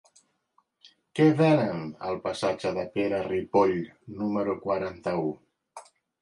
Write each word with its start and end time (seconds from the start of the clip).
Què 1.19 1.27
venen 1.41 1.83
al 2.11 2.17
passatge 2.23 2.71
de 2.79 2.85
Pere 2.97 3.19
Ripoll 3.27 3.77
número 4.23 4.57
quaranta-u? 4.65 5.31